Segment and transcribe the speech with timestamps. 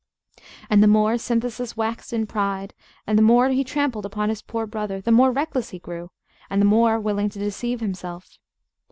[0.67, 2.73] And the more Synthesis waxed in pride,
[3.05, 6.09] and the more he trampled upon his poor brother, the more reckless he grew,
[6.49, 8.39] and the more willing to deceive himself.